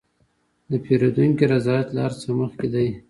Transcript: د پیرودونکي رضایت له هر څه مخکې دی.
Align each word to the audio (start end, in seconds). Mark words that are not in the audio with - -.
د 0.69 0.71
پیرودونکي 0.83 1.45
رضایت 1.53 1.87
له 1.91 1.99
هر 2.05 2.13
څه 2.21 2.29
مخکې 2.41 2.67
دی. 2.73 2.87